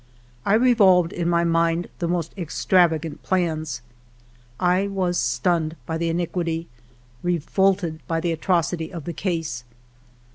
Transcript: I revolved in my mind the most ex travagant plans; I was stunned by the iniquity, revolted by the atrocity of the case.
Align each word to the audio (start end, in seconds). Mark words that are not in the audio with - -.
I 0.47 0.55
revolved 0.55 1.13
in 1.13 1.29
my 1.29 1.43
mind 1.43 1.87
the 1.99 2.07
most 2.07 2.33
ex 2.35 2.65
travagant 2.65 3.21
plans; 3.21 3.83
I 4.59 4.87
was 4.87 5.15
stunned 5.19 5.75
by 5.85 5.99
the 5.99 6.09
iniquity, 6.09 6.67
revolted 7.21 7.99
by 8.07 8.19
the 8.19 8.31
atrocity 8.31 8.91
of 8.91 9.03
the 9.03 9.13
case. 9.13 9.63